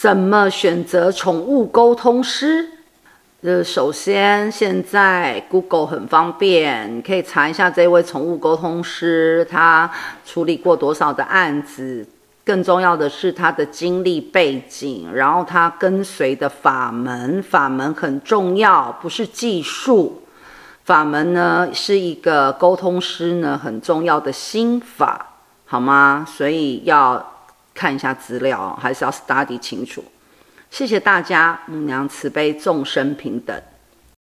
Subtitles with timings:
[0.00, 2.66] 怎么选择宠物沟通师？
[3.42, 9.90] 呃，首先现在 Google 很方便，你可以查一下这位宠物沟通师他
[10.24, 12.06] 处理过多少的案子，
[12.46, 20.22] 更重要的是他的经历背景，然后他跟随的法门，法门很重要，不是技术。
[20.84, 25.34] 法门呢是一个沟通师呢很重要的心法，
[25.66, 26.24] 好吗？
[26.26, 27.39] 所以要
[27.80, 30.04] 看一下资料，还是要 study 清楚。
[30.70, 33.58] 谢谢大家，母娘慈悲，众生平等。